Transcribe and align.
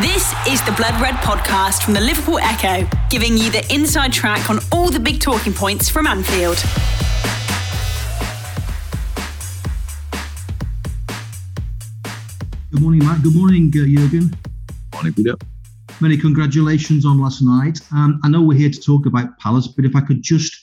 This 0.00 0.32
is 0.48 0.64
the 0.64 0.72
Blood 0.72 0.98
Red 1.02 1.16
podcast 1.16 1.82
from 1.82 1.92
the 1.92 2.00
Liverpool 2.00 2.38
Echo, 2.38 2.88
giving 3.10 3.36
you 3.36 3.50
the 3.50 3.62
inside 3.70 4.10
track 4.10 4.48
on 4.48 4.58
all 4.72 4.88
the 4.88 4.98
big 4.98 5.20
talking 5.20 5.52
points 5.52 5.90
from 5.90 6.06
Anfield. 6.06 6.56
Good 12.70 12.80
morning, 12.80 13.00
Matt. 13.00 13.22
Good 13.22 13.34
morning, 13.34 13.68
uh, 13.68 13.84
Jurgen. 13.84 14.34
Morning, 14.94 15.12
Peter. 15.12 15.34
Many 16.00 16.16
congratulations 16.16 17.04
on 17.04 17.20
last 17.20 17.42
night. 17.42 17.78
Um, 17.92 18.18
I 18.24 18.30
know 18.30 18.40
we're 18.40 18.56
here 18.56 18.70
to 18.70 18.80
talk 18.80 19.04
about 19.04 19.38
Palace, 19.40 19.66
but 19.66 19.84
if 19.84 19.94
I 19.94 20.00
could 20.00 20.22
just 20.22 20.56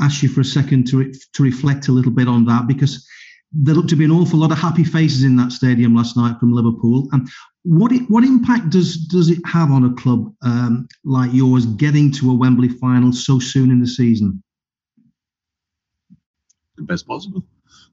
ask 0.00 0.22
you 0.22 0.30
for 0.30 0.40
a 0.40 0.46
second 0.46 0.86
to, 0.86 0.96
re- 0.96 1.14
to 1.34 1.42
reflect 1.42 1.88
a 1.88 1.92
little 1.92 2.10
bit 2.10 2.26
on 2.26 2.46
that, 2.46 2.66
because 2.66 3.06
there 3.52 3.74
looked 3.74 3.90
to 3.90 3.96
be 3.96 4.06
an 4.06 4.10
awful 4.10 4.38
lot 4.38 4.50
of 4.50 4.56
happy 4.56 4.82
faces 4.82 5.24
in 5.24 5.36
that 5.36 5.52
stadium 5.52 5.94
last 5.94 6.16
night 6.16 6.40
from 6.40 6.54
Liverpool. 6.54 7.06
Um, 7.12 7.28
what 7.64 7.92
it, 7.92 8.02
what 8.10 8.24
impact 8.24 8.70
does 8.70 8.96
does 8.96 9.28
it 9.28 9.38
have 9.46 9.70
on 9.70 9.84
a 9.84 9.94
club 9.94 10.34
um, 10.42 10.88
like 11.04 11.32
yours 11.32 11.66
getting 11.66 12.10
to 12.12 12.30
a 12.30 12.34
Wembley 12.34 12.68
final 12.68 13.12
so 13.12 13.38
soon 13.38 13.70
in 13.70 13.80
the 13.80 13.86
season? 13.86 14.42
The 16.76 16.82
best 16.82 17.06
possible. 17.06 17.44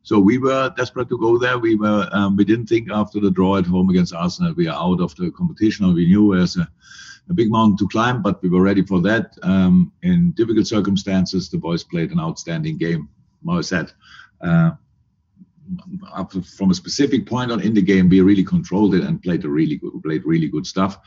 So 0.02 0.20
we 0.20 0.38
were 0.38 0.74
desperate 0.76 1.10
to 1.10 1.18
go 1.20 1.38
there. 1.38 1.60
We 1.60 1.76
were 1.76 2.10
um, 2.12 2.36
we 2.36 2.46
didn't 2.46 2.68
think 2.68 2.90
after 2.92 3.20
the 3.20 3.30
draw 3.30 3.58
at 3.58 3.66
home 3.66 3.90
against 3.90 4.14
Arsenal 4.14 4.54
we 4.54 4.68
are 4.68 4.82
out 4.82 5.02
of 5.02 5.16
the 5.16 5.30
competition. 5.32 5.94
We 5.94 6.08
knew 6.08 6.36
there's 6.36 6.58
a, 6.58 6.68
a 7.30 7.34
big 7.34 7.52
mountain 7.52 7.78
to 7.78 7.88
climb, 7.90 8.24
but 8.24 8.42
we 8.42 8.50
were 8.50 8.64
ready 8.64 8.84
for 8.84 9.02
that. 9.02 9.38
Um, 9.44 9.92
in 10.02 10.32
difficult 10.32 10.66
circumstances, 10.66 11.50
the 11.50 11.58
boys 11.58 11.84
played 11.84 12.12
an 12.12 12.20
outstanding 12.20 12.78
game. 12.78 13.08
More 13.44 13.62
said. 13.62 13.92
Uh, 14.42 14.72
from 16.58 16.72
a 16.72 16.76
specific 16.76 17.26
point 17.26 17.52
on 17.52 17.62
in 17.62 17.74
the 17.74 17.82
game, 17.82 18.10
we 18.10 18.22
really 18.22 18.44
controlled 18.44 18.96
it 18.96 19.04
and 19.04 19.22
played 19.22 19.44
really 19.44 19.78
good, 19.78 19.92
played 20.04 20.26
really 20.26 20.48
good 20.48 20.66
stuff, 20.66 20.98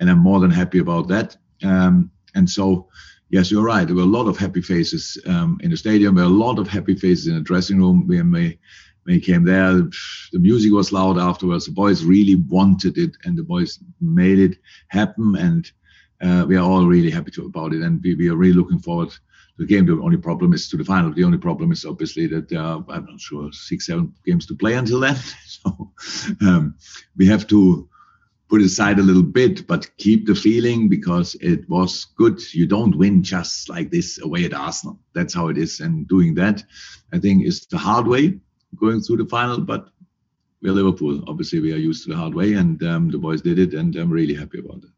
and 0.00 0.10
I'm 0.10 0.18
more 0.18 0.40
than 0.40 0.50
happy 0.50 0.78
about 0.78 1.08
that. 1.08 1.36
Um, 1.62 2.10
and 2.34 2.48
so, 2.48 2.88
yes, 3.30 3.50
you're 3.50 3.64
right. 3.64 3.86
There 3.86 3.96
were 3.96 4.02
a 4.02 4.06
lot 4.06 4.28
of 4.28 4.38
happy 4.38 4.62
faces 4.62 5.18
um, 5.26 5.58
in 5.62 5.70
the 5.70 5.76
stadium. 5.76 6.14
There 6.14 6.24
were 6.24 6.30
a 6.30 6.34
lot 6.34 6.58
of 6.58 6.68
happy 6.68 6.94
faces 6.94 7.26
in 7.26 7.34
the 7.34 7.40
dressing 7.40 7.78
room 7.78 8.06
when 8.06 8.30
we 8.30 8.58
when 9.04 9.14
he 9.16 9.20
came 9.20 9.44
there. 9.44 9.72
The 10.32 10.38
music 10.38 10.72
was 10.72 10.92
loud 10.92 11.18
afterwards. 11.18 11.66
The 11.66 11.72
boys 11.72 12.04
really 12.04 12.36
wanted 12.36 12.98
it, 12.98 13.16
and 13.24 13.36
the 13.36 13.42
boys 13.42 13.80
made 14.00 14.38
it 14.38 14.58
happen. 14.88 15.36
And 15.36 15.70
uh, 16.20 16.46
we 16.46 16.56
are 16.56 16.64
all 16.64 16.86
really 16.86 17.10
happy 17.10 17.32
to, 17.32 17.46
about 17.46 17.74
it, 17.74 17.82
and 17.82 18.00
we, 18.02 18.14
we 18.14 18.28
are 18.28 18.36
really 18.36 18.54
looking 18.54 18.78
forward 18.78 19.12
the 19.58 19.66
game. 19.66 19.86
The 19.86 20.00
only 20.00 20.16
problem 20.16 20.52
is 20.52 20.68
to 20.70 20.76
the 20.76 20.84
final. 20.84 21.12
The 21.12 21.24
only 21.24 21.38
problem 21.38 21.72
is 21.72 21.84
obviously 21.84 22.26
that 22.28 22.52
uh, 22.52 22.82
I'm 22.88 23.06
not 23.06 23.20
sure 23.20 23.50
six, 23.52 23.86
seven 23.86 24.14
games 24.24 24.46
to 24.46 24.54
play 24.54 24.74
until 24.74 25.00
then. 25.00 25.16
So 25.62 25.92
um, 26.40 26.74
we 27.16 27.26
have 27.26 27.46
to 27.48 27.88
put 28.48 28.60
it 28.60 28.66
aside 28.66 28.98
a 28.98 29.02
little 29.02 29.22
bit, 29.22 29.66
but 29.66 29.96
keep 29.96 30.26
the 30.26 30.34
feeling 30.34 30.88
because 30.88 31.36
it 31.36 31.68
was 31.68 32.06
good. 32.16 32.40
You 32.52 32.66
don't 32.66 32.98
win 32.98 33.22
just 33.22 33.68
like 33.68 33.90
this 33.90 34.20
away 34.20 34.44
at 34.44 34.54
Arsenal. 34.54 34.98
That's 35.14 35.32
how 35.32 35.48
it 35.48 35.58
is. 35.58 35.80
And 35.80 36.08
doing 36.08 36.34
that, 36.34 36.64
I 37.12 37.18
think, 37.18 37.44
is 37.44 37.66
the 37.66 37.78
hard 37.78 38.06
way 38.06 38.40
going 38.76 39.00
through 39.00 39.18
the 39.18 39.26
final. 39.26 39.60
But 39.60 39.88
we're 40.62 40.72
Liverpool. 40.72 41.22
Obviously, 41.28 41.60
we 41.60 41.72
are 41.72 41.76
used 41.76 42.04
to 42.04 42.10
the 42.10 42.16
hard 42.16 42.34
way, 42.34 42.54
and 42.54 42.82
um, 42.82 43.08
the 43.08 43.18
boys 43.18 43.42
did 43.42 43.58
it, 43.58 43.74
and 43.74 43.94
I'm 43.96 44.10
really 44.10 44.34
happy 44.34 44.58
about 44.58 44.84
it. 44.84 44.90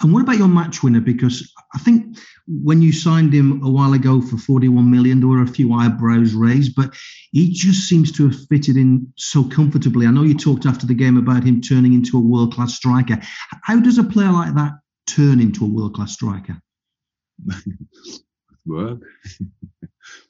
And 0.00 0.12
what 0.12 0.22
about 0.22 0.38
your 0.38 0.48
match 0.48 0.82
winner? 0.82 1.00
Because 1.00 1.52
I 1.74 1.78
think 1.78 2.18
when 2.46 2.80
you 2.80 2.92
signed 2.92 3.34
him 3.34 3.62
a 3.64 3.70
while 3.70 3.92
ago 3.94 4.20
for 4.20 4.36
41 4.36 4.90
million, 4.90 5.18
there 5.18 5.28
were 5.28 5.42
a 5.42 5.46
few 5.46 5.72
eyebrows 5.72 6.34
raised, 6.34 6.76
but 6.76 6.94
he 7.32 7.52
just 7.52 7.88
seems 7.88 8.12
to 8.12 8.28
have 8.28 8.46
fitted 8.48 8.76
in 8.76 9.12
so 9.16 9.42
comfortably. 9.44 10.06
I 10.06 10.10
know 10.10 10.22
you 10.22 10.36
talked 10.36 10.66
after 10.66 10.86
the 10.86 10.94
game 10.94 11.16
about 11.16 11.44
him 11.44 11.60
turning 11.60 11.94
into 11.94 12.16
a 12.16 12.20
world 12.20 12.54
class 12.54 12.74
striker. 12.74 13.18
How 13.62 13.80
does 13.80 13.98
a 13.98 14.04
player 14.04 14.30
like 14.30 14.54
that 14.54 14.72
turn 15.08 15.40
into 15.40 15.64
a 15.64 15.68
world 15.68 15.94
class 15.94 16.12
striker? 16.12 16.60
Work. 18.66 19.00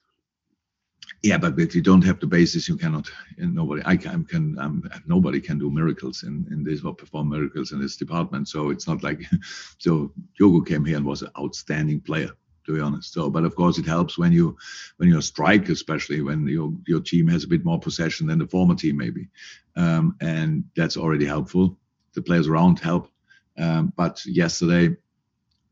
yeah, 1.23 1.39
but 1.39 1.59
if 1.59 1.75
you 1.75 1.83
don't 1.83 2.05
have 2.05 2.21
the 2.21 2.27
basis, 2.27 2.69
you 2.69 2.77
cannot. 2.77 3.11
Nobody, 3.37 3.83
I 3.85 3.97
can, 3.97 4.25
can 4.25 4.59
um, 4.59 4.89
nobody 5.07 5.41
can 5.41 5.59
do 5.59 5.71
miracles 5.71 6.23
in 6.23 6.47
in 6.51 6.63
this 6.63 6.85
or 6.85 6.95
perform 6.95 7.31
miracles 7.31 7.73
in 7.73 7.81
this 7.81 7.97
department. 7.97 8.49
So 8.49 8.71
it's 8.71 8.87
not 8.87 9.03
like, 9.03 9.23
so 9.79 10.13
Diogo 10.39 10.61
came 10.61 10.85
here 10.85 10.97
and 10.97 11.07
was 11.07 11.23
an 11.23 11.31
outstanding 11.39 12.01
player, 12.01 12.31
to 12.67 12.75
be 12.75 12.81
honest. 12.81 13.13
So, 13.13 13.31
but 13.31 13.45
of 13.45 13.57
course, 13.57 13.79
it 13.79 13.87
helps 13.87 14.17
when 14.17 14.33
you 14.33 14.57
when 14.99 15.09
you 15.09 15.21
strike, 15.21 15.69
especially 15.69 16.23
when 16.23 16.47
your 16.47 16.73
your 16.87 17.01
team 17.01 17.27
has 17.29 17.43
a 17.43 17.49
bit 17.49 17.65
more 17.65 17.81
possession 17.81 18.29
than 18.29 18.39
the 18.39 18.47
former 18.47 18.77
team, 18.77 18.97
maybe, 18.97 19.29
um, 19.75 20.17
and 20.21 20.65
that's 20.77 20.97
already 20.97 21.27
helpful. 21.27 21.77
The 22.15 22.23
players 22.23 22.47
around 22.47 22.79
help, 22.79 23.11
um, 23.59 23.93
but 23.97 24.25
yesterday 24.25 24.97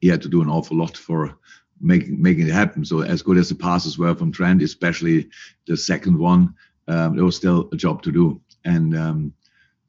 he 0.00 0.08
had 0.08 0.22
to 0.22 0.28
do 0.28 0.42
an 0.42 0.48
awful 0.48 0.76
lot 0.76 0.96
for 0.96 1.38
making 1.80 2.20
making 2.20 2.48
it 2.48 2.52
happen. 2.52 2.84
So 2.84 3.00
as 3.00 3.22
good 3.22 3.38
as 3.38 3.48
the 3.48 3.54
passes 3.54 3.98
were 3.98 4.14
from 4.14 4.32
Trent, 4.32 4.62
especially 4.62 5.28
the 5.66 5.76
second 5.76 6.18
one, 6.18 6.54
um, 6.88 7.16
there 7.16 7.24
was 7.24 7.36
still 7.36 7.68
a 7.72 7.76
job 7.76 8.02
to 8.02 8.12
do. 8.12 8.40
And 8.64 8.96
um, 8.96 9.34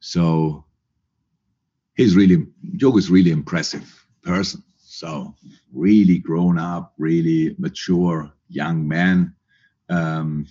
so 0.00 0.64
he's 1.94 2.16
really 2.16 2.46
Joe 2.76 2.96
is 2.96 3.10
really 3.10 3.30
impressive 3.30 4.06
person. 4.22 4.62
So 4.78 5.34
really 5.72 6.18
grown 6.18 6.58
up, 6.58 6.94
really 6.98 7.54
mature 7.58 8.32
young 8.48 8.88
man, 8.88 9.34
um, 9.88 10.46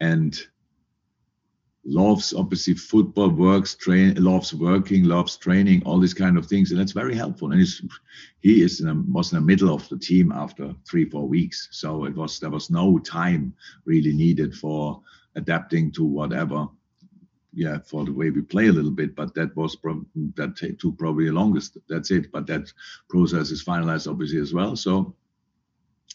and 0.00 0.40
loves 1.84 2.32
obviously 2.32 2.74
football, 2.74 3.28
works, 3.28 3.74
train, 3.74 4.14
loves 4.22 4.54
working, 4.54 5.04
loves 5.04 5.36
training, 5.36 5.82
all 5.84 5.98
these 5.98 6.14
kind 6.14 6.38
of 6.38 6.46
things, 6.46 6.70
and 6.70 6.80
that's 6.80 6.92
very 6.92 7.14
helpful. 7.14 7.50
And 7.52 7.66
he 8.40 8.62
is 8.62 8.80
in 8.80 8.88
a, 8.88 8.94
was 8.94 9.32
in 9.32 9.38
the 9.38 9.44
middle 9.44 9.74
of 9.74 9.88
the 9.88 9.98
team 9.98 10.32
after 10.32 10.74
three 10.88 11.08
four 11.08 11.26
weeks, 11.26 11.68
so 11.72 12.04
it 12.04 12.14
was 12.14 12.38
there 12.38 12.50
was 12.50 12.70
no 12.70 12.98
time 12.98 13.54
really 13.84 14.12
needed 14.12 14.54
for 14.54 15.00
adapting 15.34 15.90
to 15.92 16.04
whatever. 16.04 16.68
Yeah, 17.54 17.80
for 17.84 18.06
the 18.06 18.12
way 18.12 18.30
we 18.30 18.40
play 18.40 18.68
a 18.68 18.72
little 18.72 18.90
bit, 18.90 19.14
but 19.14 19.34
that 19.34 19.54
was 19.54 19.76
that 20.36 20.76
took 20.78 20.98
probably 20.98 21.26
the 21.26 21.32
longest. 21.32 21.76
That's 21.86 22.10
it. 22.10 22.32
But 22.32 22.46
that 22.46 22.72
process 23.10 23.50
is 23.50 23.62
finalized 23.62 24.10
obviously 24.10 24.40
as 24.40 24.54
well. 24.54 24.74
So 24.74 25.14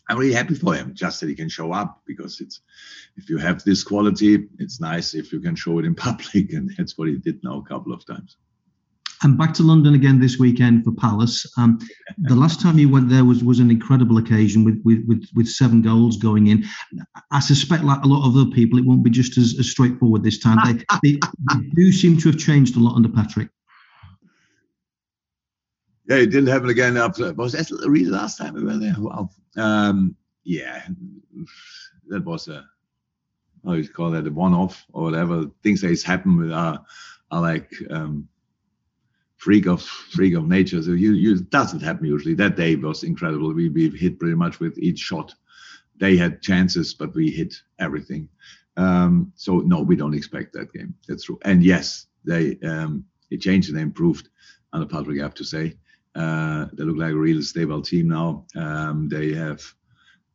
I'm 0.10 0.18
really 0.18 0.34
happy 0.34 0.56
for 0.56 0.74
him, 0.74 0.94
just 0.94 1.20
that 1.20 1.30
he 1.30 1.36
can 1.36 1.50
show 1.50 1.74
up 1.74 2.02
because 2.06 2.40
it's 2.40 2.62
if 3.18 3.30
you 3.30 3.38
have 3.38 3.64
this 3.64 3.84
quality, 3.84 4.48
it's 4.60 4.80
nice 4.80 5.14
if 5.14 5.34
you 5.34 5.40
can 5.40 5.56
show 5.56 5.80
it 5.80 5.86
in 5.86 5.96
public, 6.08 6.54
and 6.54 6.72
that's 6.78 6.98
what 6.98 7.08
he 7.08 7.18
did 7.18 7.44
now 7.44 7.60
a 7.60 7.64
couple 7.64 7.94
of 7.94 8.06
times. 8.06 8.38
And 9.24 9.36
back 9.36 9.54
to 9.56 9.64
London 9.64 9.96
again 9.96 10.20
this 10.20 10.38
weekend 10.38 10.84
for 10.84 10.92
Palace. 10.92 11.52
Um, 11.58 11.80
the 12.20 12.36
last 12.44 12.62
time 12.62 12.78
you 12.78 12.88
went 12.88 13.10
there 13.10 13.26
was 13.26 13.44
was 13.44 13.60
an 13.60 13.72
incredible 13.72 14.18
occasion 14.18 14.64
with, 14.64 14.80
with 14.86 15.04
with 15.08 15.28
with 15.36 15.48
seven 15.48 15.82
goals 15.82 16.18
going 16.18 16.48
in. 16.48 16.64
I 17.32 17.40
suspect, 17.40 17.84
like 17.84 18.04
a 18.04 18.08
lot 18.08 18.28
of 18.28 18.36
other 18.36 18.50
people, 18.52 18.78
it 18.78 18.86
won't 18.86 19.04
be 19.04 19.10
just 19.10 19.38
as, 19.38 19.56
as 19.60 19.72
straightforward 19.72 20.24
this 20.24 20.40
time. 20.40 20.58
They, 20.66 20.84
they, 21.04 21.20
they 21.52 21.70
do 21.76 21.92
seem 21.92 22.18
to 22.20 22.30
have 22.30 22.38
changed 22.38 22.78
a 22.78 22.80
lot 22.80 22.96
under 22.96 23.10
Patrick. 23.10 23.50
Yeah, 26.08 26.18
it 26.18 26.28
didn't 26.28 26.48
happen 26.48 26.70
again 26.70 26.96
after. 26.96 27.34
Was 27.34 27.52
that 27.52 27.70
last 28.10 28.38
time 28.38 28.54
we 28.54 28.64
were 28.64 28.78
there? 28.78 28.96
Wow. 28.98 29.30
Um, 29.58 30.16
yeah, 30.44 30.88
that 32.08 32.24
was 32.24 32.48
a 32.48 32.66
how 33.66 33.74
you 33.74 33.88
call 33.90 34.12
that 34.12 34.26
a 34.26 34.32
one-off 34.32 34.86
or 34.94 35.04
whatever. 35.04 35.46
Things 35.64 35.82
that 35.82 36.02
happen 36.04 36.38
with 36.38 36.54
are 36.54 36.82
are 37.32 37.42
like 37.42 37.74
um, 37.90 38.30
freak 39.36 39.68
of 39.68 39.82
freak 39.82 40.34
of 40.36 40.48
nature. 40.48 40.82
So 40.82 40.92
you 40.92 41.12
you 41.12 41.42
doesn't 41.42 41.82
happen 41.82 42.06
usually. 42.06 42.36
That 42.36 42.56
day 42.56 42.76
was 42.76 43.04
incredible. 43.04 43.54
We 43.54 43.68
we 43.68 43.90
hit 43.90 44.20
pretty 44.20 44.36
much 44.36 44.62
with 44.62 44.78
each 44.78 45.00
shot. 45.00 45.34
They 45.98 46.16
had 46.16 46.42
chances, 46.42 46.94
but 46.94 47.14
we 47.16 47.32
hit 47.32 47.56
everything. 47.80 48.30
Um, 48.78 49.34
so 49.36 49.58
no, 49.58 49.82
we 49.82 49.98
don't 49.98 50.14
expect 50.14 50.54
that 50.54 50.72
game. 50.72 50.94
That's 51.08 51.26
true. 51.26 51.40
And 51.42 51.64
yes, 51.64 52.06
they 52.24 52.58
um, 52.64 53.04
it 53.30 53.42
changed 53.42 53.68
and 53.68 53.78
they 53.78 53.82
improved 53.82 54.30
under 54.72 54.88
Patrick. 54.88 55.20
I 55.20 55.24
have 55.24 55.34
to 55.34 55.44
say. 55.44 55.76
Uh, 56.18 56.66
they 56.74 56.84
look 56.84 56.98
like 56.98 57.14
a 57.14 57.16
real 57.16 57.42
stable 57.42 57.82
team 57.82 58.08
now. 58.08 58.46
Um, 58.56 59.08
they 59.08 59.34
have, 59.34 59.62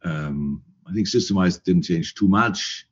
um, 0.05 0.63
I 0.89 0.93
think, 0.93 1.09
system-wise 1.09 1.59
didn't 1.59 1.83
change 1.83 2.15
too 2.15 2.29
much. 2.29 2.87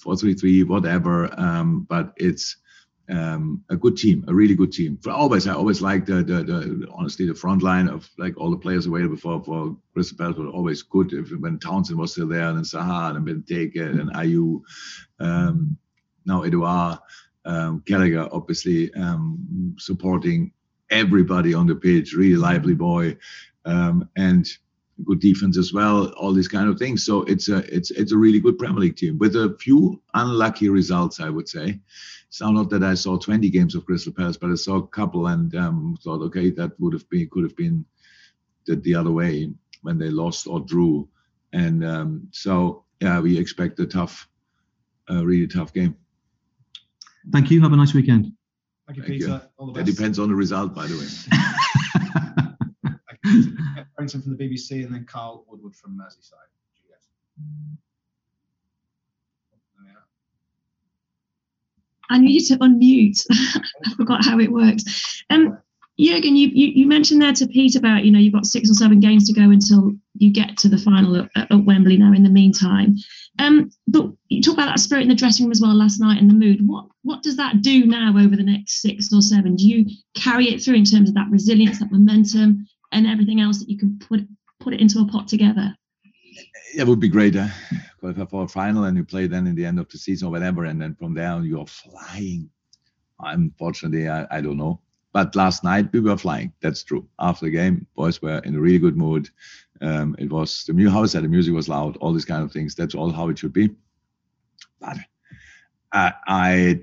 Four 0.00 0.16
three 0.16 0.34
three, 0.34 0.62
whatever. 0.64 1.32
Um, 1.40 1.86
but 1.88 2.12
it's 2.16 2.56
um, 3.08 3.62
a 3.68 3.76
good 3.76 3.96
team, 3.96 4.24
a 4.28 4.34
really 4.34 4.54
good 4.54 4.72
team. 4.72 4.98
For 5.02 5.10
always, 5.10 5.46
I 5.46 5.54
always 5.54 5.80
liked 5.80 6.06
the, 6.06 6.22
the, 6.22 6.42
the 6.42 6.88
honestly 6.92 7.26
the 7.26 7.34
front 7.34 7.62
line 7.62 7.88
of 7.88 8.08
like 8.18 8.36
all 8.36 8.50
the 8.50 8.56
players 8.56 8.86
available 8.86 9.16
for 9.16 9.42
for 9.44 9.76
Crystal 9.92 10.18
Palace 10.18 10.38
were 10.38 10.48
always 10.48 10.82
good. 10.82 11.12
If 11.12 11.30
when 11.38 11.58
Townsend 11.58 11.98
was 11.98 12.12
still 12.12 12.28
there, 12.28 12.48
and 12.48 12.64
Zaha 12.64 13.14
and 13.16 13.24
Ben 13.24 13.42
Benteke 13.42 13.80
and 13.80 14.10
Ayew, 14.12 14.62
um, 15.20 15.76
now 16.26 16.42
Edouard, 16.42 16.98
um, 17.44 17.82
Gallagher, 17.86 18.28
obviously 18.32 18.92
um, 18.94 19.74
supporting 19.78 20.52
everybody 20.92 21.54
on 21.54 21.66
the 21.66 21.74
pitch, 21.74 22.14
really 22.14 22.36
lively 22.36 22.74
boy. 22.74 23.16
Um, 23.64 24.08
and 24.16 24.46
good 25.04 25.20
defense 25.20 25.56
as 25.56 25.72
well, 25.72 26.08
all 26.12 26.32
these 26.32 26.48
kind 26.48 26.68
of 26.68 26.78
things. 26.78 27.04
So 27.04 27.22
it's 27.22 27.48
a 27.48 27.58
it's 27.74 27.90
it's 27.90 28.12
a 28.12 28.16
really 28.16 28.40
good 28.40 28.58
Premier 28.58 28.80
League 28.80 28.96
team 28.96 29.18
with 29.18 29.34
a 29.36 29.56
few 29.58 30.00
unlucky 30.14 30.68
results, 30.68 31.20
I 31.20 31.28
would 31.28 31.48
say. 31.48 31.80
It's 32.28 32.40
not 32.40 32.70
that 32.70 32.82
I 32.82 32.94
saw 32.94 33.18
20 33.18 33.50
games 33.50 33.74
of 33.74 33.84
Crystal 33.84 34.12
Palace, 34.12 34.38
but 34.38 34.50
I 34.50 34.54
saw 34.54 34.76
a 34.76 34.86
couple 34.86 35.26
and 35.26 35.54
um, 35.54 35.98
thought, 36.02 36.22
okay, 36.22 36.50
that 36.50 36.78
would 36.80 36.94
have 36.94 37.08
been 37.10 37.28
could 37.28 37.44
have 37.44 37.56
been 37.56 37.84
the, 38.66 38.76
the 38.76 38.94
other 38.94 39.10
way 39.10 39.50
when 39.82 39.98
they 39.98 40.08
lost 40.08 40.46
or 40.46 40.60
drew. 40.60 41.08
And 41.52 41.84
um, 41.84 42.28
so 42.30 42.84
yeah, 43.00 43.20
we 43.20 43.38
expect 43.38 43.80
a 43.80 43.86
tough, 43.86 44.28
a 45.08 45.24
really 45.24 45.46
tough 45.46 45.72
game. 45.72 45.96
Thank 47.32 47.50
you. 47.50 47.60
Have 47.60 47.72
a 47.72 47.76
nice 47.76 47.94
weekend. 47.94 48.32
Thank 48.94 49.08
you, 49.08 49.18
Thank 49.18 49.22
Peter. 49.22 49.32
You. 49.32 49.40
All 49.56 49.66
the 49.66 49.72
best. 49.72 49.86
That 49.86 49.92
depends 49.92 50.18
on 50.18 50.28
the 50.28 50.34
result, 50.34 50.74
by 50.74 50.86
the 50.86 50.98
way. 50.98 51.06
Brenton 53.96 54.20
from 54.20 54.36
the 54.36 54.44
BBC, 54.44 54.84
and 54.84 54.94
then 54.94 55.06
Carl 55.06 55.46
Woodward 55.48 55.74
from 55.74 55.98
Merseyside. 55.98 56.34
I 62.10 62.18
needed 62.18 62.46
to 62.48 62.58
unmute. 62.58 63.24
I 63.30 63.94
forgot 63.96 64.22
how 64.22 64.38
it 64.38 64.52
works. 64.52 65.24
Um, 65.30 65.56
Jurgen, 66.02 66.36
you, 66.36 66.48
you, 66.52 66.72
you, 66.74 66.86
mentioned 66.86 67.22
there 67.22 67.32
to 67.32 67.46
Pete 67.46 67.76
about, 67.76 68.04
you 68.04 68.10
know, 68.10 68.18
you've 68.18 68.32
got 68.32 68.46
six 68.46 68.68
or 68.68 68.74
seven 68.74 68.98
games 68.98 69.26
to 69.26 69.32
go 69.32 69.50
until 69.50 69.92
you 70.14 70.32
get 70.32 70.56
to 70.58 70.68
the 70.68 70.78
final 70.78 71.16
at, 71.16 71.30
at 71.36 71.64
Wembley 71.64 71.96
now 71.96 72.12
in 72.12 72.22
the 72.22 72.30
meantime. 72.30 72.96
Um, 73.38 73.70
but 73.86 74.10
you 74.28 74.42
talk 74.42 74.54
about 74.54 74.66
that 74.66 74.80
spirit 74.80 75.02
in 75.02 75.08
the 75.08 75.14
dressing 75.14 75.46
room 75.46 75.52
as 75.52 75.60
well 75.60 75.74
last 75.74 76.00
night 76.00 76.20
and 76.20 76.28
the 76.28 76.34
mood. 76.34 76.66
What 76.66 76.86
what 77.02 77.22
does 77.22 77.36
that 77.36 77.62
do 77.62 77.86
now 77.86 78.14
over 78.18 78.36
the 78.36 78.42
next 78.42 78.82
six 78.82 79.12
or 79.12 79.22
seven? 79.22 79.56
Do 79.56 79.66
you 79.66 79.86
carry 80.14 80.48
it 80.48 80.62
through 80.62 80.74
in 80.74 80.84
terms 80.84 81.08
of 81.08 81.14
that 81.14 81.30
resilience, 81.30 81.78
that 81.78 81.92
momentum, 81.92 82.66
and 82.92 83.06
everything 83.06 83.40
else 83.40 83.58
that 83.60 83.70
you 83.70 83.78
can 83.78 83.98
put 83.98 84.20
put 84.60 84.74
it 84.74 84.80
into 84.80 85.00
a 85.00 85.06
pot 85.06 85.28
together? 85.28 85.74
It 86.76 86.86
would 86.86 87.00
be 87.00 87.08
great. 87.08 87.36
Uh, 87.36 87.48
for 88.28 88.44
a 88.44 88.48
final 88.48 88.84
and 88.84 88.96
you 88.96 89.04
play 89.04 89.26
then 89.26 89.46
in 89.46 89.54
the 89.54 89.64
end 89.64 89.78
of 89.78 89.88
the 89.88 89.98
season 89.98 90.28
or 90.28 90.30
whatever, 90.30 90.64
and 90.64 90.80
then 90.80 90.94
from 90.94 91.14
there 91.14 91.40
you're 91.42 91.66
flying. 91.66 92.50
Unfortunately, 93.20 94.08
I, 94.08 94.26
I 94.30 94.40
don't 94.40 94.56
know. 94.56 94.80
But 95.12 95.36
last 95.36 95.62
night 95.62 95.92
we 95.92 96.00
were 96.00 96.16
flying. 96.16 96.52
That's 96.62 96.82
true. 96.82 97.06
After 97.18 97.46
the 97.46 97.50
game, 97.50 97.86
boys 97.94 98.22
were 98.22 98.38
in 98.38 98.56
a 98.56 98.60
really 98.60 98.78
good 98.78 98.96
mood. 98.96 99.28
Um, 99.80 100.16
it 100.18 100.30
was 100.30 100.64
the 100.64 100.72
new 100.72 100.88
house 100.90 101.14
and 101.14 101.24
the 101.24 101.28
music 101.28 101.54
was 101.54 101.68
loud, 101.68 101.96
all 101.98 102.12
these 102.12 102.24
kind 102.24 102.42
of 102.42 102.52
things. 102.52 102.74
That's 102.74 102.94
all 102.94 103.10
how 103.10 103.28
it 103.28 103.38
should 103.38 103.52
be. 103.52 103.70
But 104.80 104.96
uh, 105.92 106.12
I, 106.26 106.82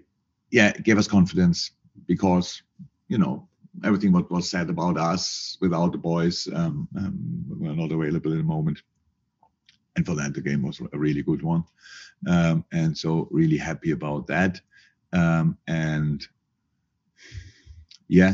yeah, 0.51 0.73
gave 0.73 0.97
us 0.97 1.07
confidence 1.07 1.71
because 2.07 2.61
you 3.07 3.17
know 3.17 3.47
everything 3.83 4.11
what 4.11 4.29
was 4.31 4.49
said 4.49 4.69
about 4.69 4.97
us 4.97 5.57
without 5.61 5.91
the 5.91 5.97
boys 5.97 6.47
um, 6.53 6.87
um, 6.97 7.45
were 7.47 7.73
not 7.73 7.91
available 7.91 8.31
in 8.31 8.37
the 8.37 8.43
moment. 8.43 8.81
And 9.95 10.05
for 10.05 10.15
that, 10.15 10.33
the 10.33 10.41
game 10.41 10.61
was 10.61 10.81
a 10.93 10.97
really 10.97 11.23
good 11.23 11.41
one. 11.41 11.63
Um, 12.27 12.65
and 12.71 12.97
so, 12.97 13.27
really 13.31 13.57
happy 13.57 13.91
about 13.91 14.27
that. 14.27 14.61
Um, 15.13 15.57
and 15.67 16.25
yeah, 18.09 18.33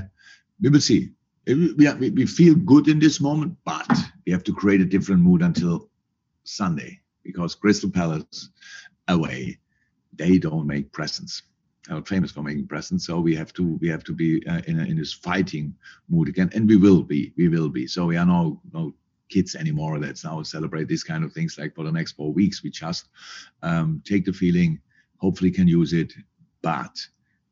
we 0.62 0.70
will 0.70 0.82
see. 0.82 1.12
We, 1.46 1.84
we 2.10 2.26
feel 2.26 2.56
good 2.56 2.88
in 2.88 2.98
this 2.98 3.22
moment, 3.22 3.56
but 3.66 3.88
we 4.26 4.32
have 4.32 4.44
to 4.46 4.54
create 4.54 4.82
a 4.82 4.86
different 4.86 5.22
mood 5.22 5.44
until 5.44 5.90
Sunday 6.44 7.02
because 7.24 7.54
Crystal 7.54 7.90
Palace 7.90 8.50
away, 9.08 9.60
they 10.14 10.40
don't 10.40 10.66
make 10.66 10.92
presents. 10.92 11.44
They're 11.88 12.02
famous 12.02 12.32
for 12.32 12.42
making 12.42 12.68
presents, 12.68 13.06
so 13.06 13.20
we 13.20 13.36
have 13.36 13.54
to 13.54 13.78
we 13.80 13.88
have 13.90 14.04
to 14.06 14.14
be 14.14 14.46
uh, 14.48 14.62
in 14.66 14.80
a, 14.80 14.86
in 14.86 14.98
this 14.98 15.14
fighting 15.14 15.76
mood 16.10 16.30
again, 16.30 16.50
and 16.56 16.68
we 16.68 16.78
will 16.78 17.04
be, 17.04 17.32
we 17.38 17.48
will 17.48 17.70
be. 17.70 17.86
So 17.86 18.08
we 18.08 18.18
are 18.18 18.26
no 18.26 18.60
no 18.74 18.96
kids 19.30 19.56
anymore. 19.56 20.00
Let's 20.00 20.24
now 20.24 20.42
celebrate 20.42 20.88
these 20.88 21.04
kind 21.04 21.24
of 21.24 21.32
things. 21.32 21.60
Like 21.60 21.76
for 21.76 21.84
the 21.84 21.92
next 21.92 22.14
four 22.14 22.34
weeks, 22.34 22.64
we 22.64 22.72
just 22.72 23.10
um, 23.62 24.02
take 24.04 24.26
the 24.26 24.34
feeling, 24.34 24.80
hopefully 25.18 25.52
can 25.52 25.68
use 25.68 25.94
it, 25.94 26.12
but 26.64 26.98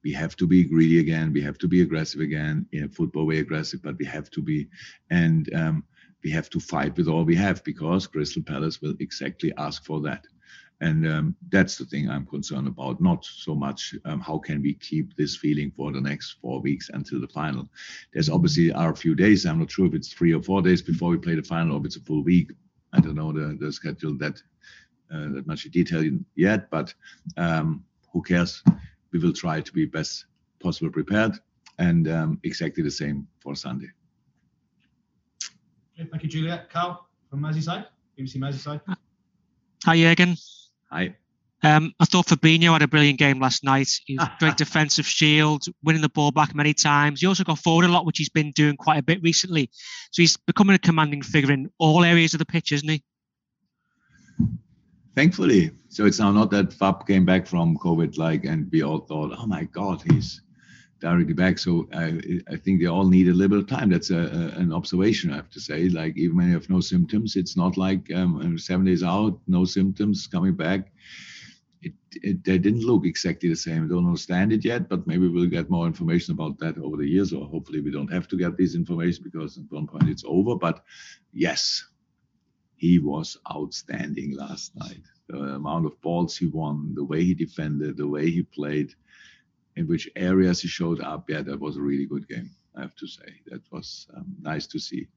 we 0.03 0.11
have 0.13 0.35
to 0.35 0.47
be 0.47 0.63
greedy 0.63 0.99
again. 0.99 1.33
We 1.33 1.41
have 1.41 1.57
to 1.59 1.67
be 1.67 1.81
aggressive 1.81 2.21
again 2.21 2.65
in 2.71 2.83
a 2.83 2.89
football 2.89 3.25
way, 3.25 3.39
aggressive, 3.39 3.81
but 3.81 3.97
we 3.97 4.05
have 4.05 4.29
to 4.31 4.41
be, 4.41 4.67
and 5.09 5.53
um, 5.55 5.83
we 6.23 6.31
have 6.31 6.49
to 6.51 6.59
fight 6.59 6.95
with 6.97 7.07
all 7.07 7.23
we 7.23 7.35
have 7.35 7.63
because 7.63 8.07
Crystal 8.07 8.43
Palace 8.43 8.81
will 8.81 8.95
exactly 8.99 9.53
ask 9.57 9.85
for 9.85 10.01
that. 10.01 10.25
And 10.81 11.07
um, 11.07 11.35
that's 11.49 11.77
the 11.77 11.85
thing 11.85 12.09
I'm 12.09 12.25
concerned 12.25 12.67
about. 12.67 12.99
Not 12.99 13.23
so 13.23 13.55
much 13.55 13.95
um, 14.03 14.19
how 14.19 14.37
can 14.37 14.61
we 14.61 14.73
keep 14.73 15.15
this 15.15 15.37
feeling 15.37 15.71
for 15.71 15.93
the 15.93 16.01
next 16.01 16.37
four 16.41 16.59
weeks 16.59 16.89
until 16.93 17.21
the 17.21 17.27
final. 17.27 17.69
There's 18.11 18.29
obviously 18.29 18.71
a 18.75 18.93
few 18.93 19.15
days. 19.15 19.45
I'm 19.45 19.59
not 19.59 19.71
sure 19.71 19.85
if 19.85 19.93
it's 19.93 20.11
three 20.11 20.33
or 20.33 20.41
four 20.41 20.61
days 20.61 20.81
before 20.81 21.11
we 21.11 21.17
play 21.17 21.35
the 21.35 21.43
final, 21.43 21.77
or 21.77 21.79
if 21.79 21.85
it's 21.85 21.95
a 21.95 22.01
full 22.01 22.23
week. 22.23 22.51
I 22.91 22.99
don't 22.99 23.15
know 23.15 23.31
the, 23.31 23.57
the 23.59 23.71
schedule 23.71 24.17
that 24.17 24.41
uh, 25.13 25.29
that 25.33 25.47
much 25.47 25.63
detail 25.65 26.03
yet, 26.35 26.69
but 26.69 26.93
um, 27.37 27.83
who 28.11 28.21
cares? 28.21 28.61
We 29.13 29.19
will 29.19 29.31
try 29.31 29.61
to 29.61 29.71
be 29.71 29.85
best 29.85 30.25
possible 30.59 30.91
prepared 30.91 31.39
and 31.79 32.07
um, 32.07 32.39
exactly 32.43 32.83
the 32.83 32.91
same 32.91 33.27
for 33.39 33.55
Sunday. 33.55 33.87
Okay, 35.97 36.09
thank 36.09 36.23
you, 36.23 36.29
Juliet. 36.29 36.69
Carl 36.69 37.07
from 37.29 37.41
Merseyside, 37.41 37.85
BBC 38.19 38.37
Merseyside. 38.37 38.81
Hi, 39.85 39.97
Jürgen. 39.97 40.37
Hi. 40.91 41.15
Um, 41.61 41.93
I 41.99 42.05
thought 42.05 42.27
Fabinho 42.27 42.73
had 42.73 42.81
a 42.81 42.87
brilliant 42.87 43.19
game 43.19 43.39
last 43.39 43.63
night. 43.63 43.89
He 44.05 44.17
was 44.17 44.27
great 44.39 44.57
defensive 44.57 45.05
shield, 45.05 45.63
winning 45.81 46.01
the 46.01 46.09
ball 46.09 46.31
back 46.31 46.53
many 46.53 46.73
times. 46.73 47.21
He 47.21 47.27
also 47.27 47.45
got 47.45 47.59
forward 47.59 47.85
a 47.85 47.87
lot, 47.87 48.05
which 48.05 48.17
he's 48.17 48.29
been 48.29 48.51
doing 48.51 48.75
quite 48.75 48.97
a 48.97 49.03
bit 49.03 49.21
recently. 49.21 49.69
So 50.11 50.21
he's 50.23 50.35
becoming 50.35 50.75
a 50.75 50.79
commanding 50.79 51.21
figure 51.21 51.53
in 51.53 51.69
all 51.77 52.03
areas 52.03 52.33
of 52.33 52.39
the 52.39 52.45
pitch, 52.45 52.73
isn't 52.73 52.89
he? 52.89 53.03
Thankfully. 55.15 55.71
So 55.89 56.05
it's 56.05 56.19
now 56.19 56.31
not 56.31 56.51
that 56.51 56.73
Fab 56.73 57.05
came 57.07 57.25
back 57.25 57.47
from 57.47 57.77
COVID, 57.77 58.17
like, 58.17 58.45
and 58.45 58.69
we 58.71 58.83
all 58.83 58.99
thought, 58.99 59.33
oh 59.37 59.45
my 59.45 59.65
God, 59.65 60.01
he's 60.09 60.41
directly 60.99 61.33
back. 61.33 61.59
So 61.59 61.87
I, 61.93 62.19
I 62.49 62.55
think 62.55 62.79
they 62.79 62.87
all 62.87 63.07
need 63.07 63.27
a 63.27 63.33
little 63.33 63.57
bit 63.57 63.63
of 63.63 63.67
time. 63.67 63.89
That's 63.89 64.09
a, 64.09 64.19
a, 64.19 64.59
an 64.59 64.73
observation, 64.73 65.31
I 65.31 65.35
have 65.35 65.49
to 65.51 65.59
say. 65.59 65.89
Like, 65.89 66.17
even 66.17 66.37
when 66.37 66.47
you 66.47 66.53
have 66.53 66.69
no 66.69 66.79
symptoms, 66.79 67.35
it's 67.35 67.57
not 67.57 67.77
like 67.77 68.11
um, 68.15 68.57
seven 68.57 68.85
days 68.85 69.03
out, 69.03 69.39
no 69.47 69.65
symptoms 69.65 70.27
coming 70.27 70.55
back. 70.55 70.91
It, 71.81 71.93
it, 72.13 72.45
they 72.45 72.57
didn't 72.57 72.85
look 72.85 73.05
exactly 73.05 73.49
the 73.49 73.55
same. 73.55 73.83
I 73.83 73.87
don't 73.89 74.07
understand 74.07 74.53
it 74.53 74.63
yet, 74.63 74.87
but 74.87 75.05
maybe 75.05 75.27
we'll 75.27 75.47
get 75.47 75.69
more 75.69 75.85
information 75.85 76.33
about 76.33 76.57
that 76.59 76.77
over 76.77 76.95
the 76.95 77.05
years, 77.05 77.33
or 77.33 77.45
hopefully 77.45 77.81
we 77.81 77.91
don't 77.91 78.11
have 78.11 78.29
to 78.29 78.37
get 78.37 78.55
this 78.57 78.73
information 78.73 79.21
because 79.25 79.57
at 79.57 79.69
one 79.69 79.87
point 79.87 80.07
it's 80.07 80.23
over. 80.25 80.55
But 80.55 80.85
yes, 81.33 81.83
he 82.83 82.99
was 82.99 83.37
outstanding 83.49 84.35
last 84.35 84.75
night. 84.75 85.05
The 85.29 85.37
amount 85.55 85.85
of 85.85 86.01
balls 86.01 86.35
he 86.35 86.47
won, 86.47 86.93
the 86.93 87.05
way 87.05 87.23
he 87.23 87.33
defended, 87.33 87.95
the 87.95 88.13
way 88.15 88.29
he 88.29 88.43
played, 88.43 88.93
in 89.77 89.87
which 89.87 90.09
areas 90.17 90.59
he 90.61 90.67
showed 90.67 90.99
up. 90.99 91.29
Yeah, 91.29 91.43
that 91.43 91.61
was 91.61 91.77
a 91.77 91.81
really 91.81 92.05
good 92.05 92.27
game. 92.27 92.49
I 92.75 92.81
have 92.81 92.95
to 92.97 93.07
say 93.07 93.29
that 93.47 93.61
was 93.71 94.07
um, 94.17 94.35
nice 94.41 94.67
to 94.67 94.79
see. 94.79 95.07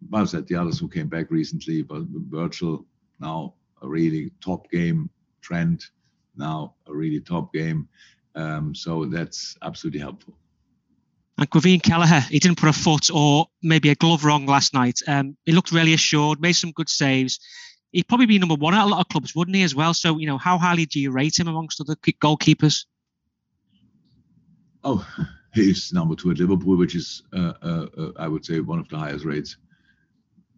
But 0.00 0.30
that 0.30 0.46
the 0.46 0.54
others 0.54 0.78
who 0.78 0.88
came 0.88 1.08
back 1.08 1.30
recently, 1.30 1.82
but 1.82 2.04
Virgil 2.38 2.86
now 3.20 3.52
a 3.82 3.86
really 3.86 4.30
top 4.40 4.70
game. 4.70 5.10
Trent 5.42 5.90
now 6.36 6.74
a 6.86 6.94
really 6.94 7.20
top 7.20 7.52
game. 7.52 7.86
Um, 8.34 8.74
so 8.74 9.04
that's 9.04 9.58
absolutely 9.60 10.00
helpful. 10.00 10.34
And 11.38 11.48
Caoimhín 11.48 11.80
Kelleher, 11.80 12.20
he 12.20 12.40
didn't 12.40 12.58
put 12.58 12.68
a 12.68 12.72
foot 12.72 13.10
or 13.14 13.46
maybe 13.62 13.90
a 13.90 13.94
glove 13.94 14.24
wrong 14.24 14.46
last 14.46 14.74
night. 14.74 14.98
Um, 15.06 15.36
he 15.46 15.52
looked 15.52 15.70
really 15.70 15.94
assured, 15.94 16.40
made 16.40 16.54
some 16.54 16.72
good 16.72 16.88
saves. 16.88 17.38
He'd 17.92 18.08
probably 18.08 18.26
be 18.26 18.40
number 18.40 18.56
one 18.56 18.74
at 18.74 18.84
a 18.84 18.88
lot 18.88 19.00
of 19.00 19.08
clubs, 19.08 19.36
wouldn't 19.36 19.56
he, 19.56 19.62
as 19.62 19.72
well? 19.72 19.94
So, 19.94 20.18
you 20.18 20.26
know, 20.26 20.36
how 20.36 20.58
highly 20.58 20.84
do 20.84 20.98
you 20.98 21.12
rate 21.12 21.38
him 21.38 21.46
amongst 21.46 21.80
other 21.80 21.94
goalkeepers? 21.94 22.86
Oh, 24.82 25.06
he's 25.54 25.92
number 25.92 26.16
two 26.16 26.32
at 26.32 26.38
Liverpool, 26.38 26.76
which 26.76 26.96
is, 26.96 27.22
uh, 27.32 27.52
uh, 27.62 27.86
uh, 27.96 28.12
I 28.18 28.26
would 28.26 28.44
say, 28.44 28.58
one 28.58 28.80
of 28.80 28.88
the 28.88 28.98
highest 28.98 29.24
rates. 29.24 29.56